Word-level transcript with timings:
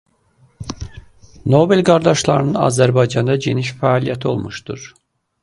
Nobel 1.55 1.83
qardaşlarının 1.89 2.57
Azərbaycanda 2.69 3.37
geniş 3.49 3.71
fəaliyyəti 3.85 4.31
olmuşdur. 4.35 4.91